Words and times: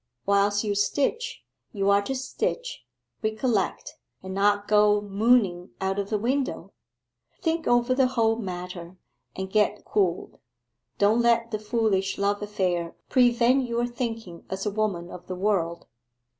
Whilst 0.25 0.63
you 0.63 0.73
stitch 0.73 1.45
you 1.73 1.91
are 1.91 2.01
to 2.01 2.15
stitch, 2.15 2.83
recollect, 3.21 3.97
and 4.23 4.33
not 4.33 4.67
go 4.67 4.99
mooning 4.99 5.73
out 5.79 5.99
of 5.99 6.09
the 6.09 6.17
window 6.17 6.73
think 7.39 7.67
over 7.67 7.93
the 7.93 8.07
whole 8.07 8.37
matter, 8.37 8.97
and 9.35 9.51
get 9.51 9.85
cooled; 9.85 10.39
don't 10.97 11.21
let 11.21 11.51
the 11.51 11.59
foolish 11.59 12.17
love 12.17 12.41
affair 12.41 12.95
prevent 13.09 13.67
your 13.67 13.85
thinking 13.85 14.43
as 14.49 14.65
a 14.65 14.71
woman 14.71 15.11
of 15.11 15.27
the 15.27 15.35
world. 15.35 15.85